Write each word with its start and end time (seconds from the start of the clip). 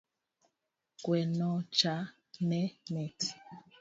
Gwenocha 1.03 1.95
ne 2.49 2.59
mit 2.93 3.19